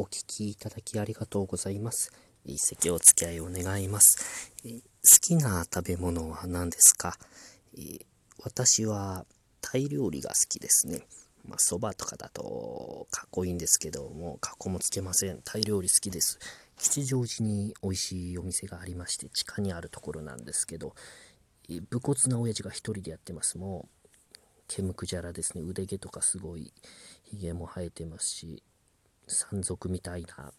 [0.00, 2.10] お聞きいただきありがとうございます。
[2.46, 4.50] 一席お付き合いを願います。
[4.64, 4.80] 好
[5.20, 7.18] きな食べ物は何ですか、
[8.42, 9.26] 私は
[9.60, 11.02] タイ料理が好きですね。
[11.44, 15.42] まあ、蕎麦とかだとかっこいいんですけども、かっこもつけません。
[15.44, 16.38] タイ料理好きです。
[16.78, 20.94] 吉祥寺に美味しいお店がありまして、地下にあるところなんですけど、
[21.90, 23.58] 武骨な親父が一人でやってます。
[23.58, 24.08] もう、
[24.66, 25.60] 毛むくじゃらですね。
[25.62, 26.72] 腕毛とかすごい、
[27.24, 28.62] 髭も生えてますし、
[29.30, 30.52] 山賊みたいな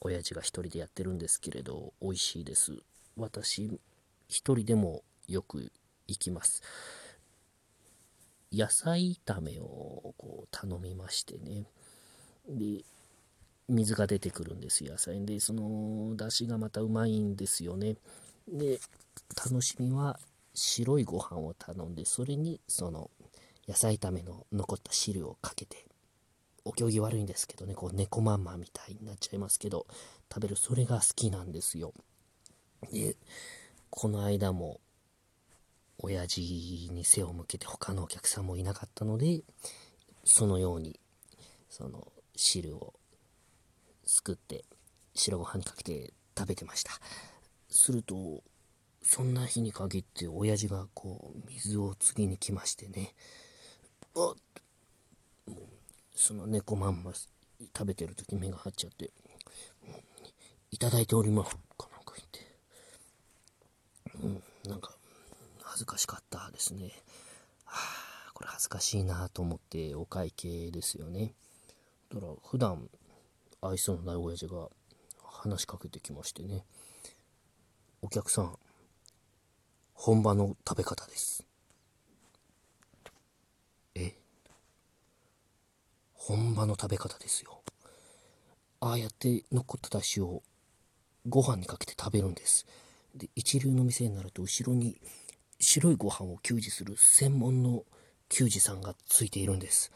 [0.00, 2.76] 親父が一人でやってるんですけれど美味しいです。
[3.16, 3.80] 私
[4.28, 5.70] 一人でもよく
[6.08, 6.62] 行きます。
[8.52, 11.64] 野菜炒めをこう頼みましてね。
[12.48, 12.84] で
[13.68, 15.24] 水が出てくるんです野菜。
[15.24, 17.96] でその出汁がまたうまいんですよね。
[18.48, 18.80] で
[19.36, 20.18] 楽しみは
[20.54, 23.10] 白いご飯を頼んでそれにその
[23.68, 25.86] 野菜炒めの残った汁をかけて
[26.82, 29.86] 行儀悪いんですけどね、こう猫まんまみたいになっちゃいますけど、
[30.32, 31.92] 食べるそれが好きなんですよ。
[32.90, 33.16] で、
[33.90, 34.80] この間も、
[35.98, 39.42] 親父に背を向けて他のお客さんもいなかったので、
[40.24, 40.98] そのように、
[41.68, 42.94] その汁を
[44.04, 44.64] すくって、
[45.14, 46.92] 白ご飯にかけて食べてました。
[47.68, 48.42] すると、
[49.02, 53.14] そんな日に限って親父がこう、水を次に来ましてね、
[54.16, 54.34] あ
[56.14, 59.10] その猫まんま食べてる時目が張っちゃって、
[60.70, 62.40] いただいておりますかなんか言って、
[64.22, 64.96] うん、なんか
[65.62, 66.92] 恥ずかしかったですね。
[67.64, 67.76] は
[68.28, 71.34] あ、これ恥ずかしいなと思ってお会計ですよね。
[72.12, 72.88] だから普段
[73.60, 74.68] 愛想のない親父が
[75.22, 76.64] 話しかけてきましてね、
[78.02, 78.58] お客さん、
[79.94, 81.44] 本場の食べ方です。
[83.94, 84.14] え
[86.62, 87.60] 本場の食べ方ですよ。
[88.80, 90.42] ああやって残った出汁を
[91.28, 92.66] ご飯にかけて食べるんです。
[93.14, 95.00] で、一流の店になると後ろに
[95.60, 97.84] 白いご飯を給仕する専門の
[98.28, 99.92] 給仕さんがついているんです。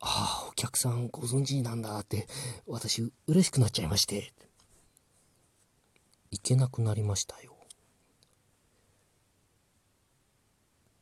[0.00, 2.28] ああ、お客さんご存知なんだって、
[2.66, 4.32] 私嬉しくなっちゃいまして。
[6.30, 7.57] 行けなくなりましたよ。